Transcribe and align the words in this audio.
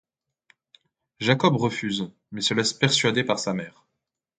Jakob 1.19 1.57
refuse, 1.61 2.11
mais 2.31 2.41
se 2.41 2.55
laisse 2.55 2.73
persuader 2.73 3.23
par 3.23 3.37
sa 3.37 3.53
mère. 3.53 3.85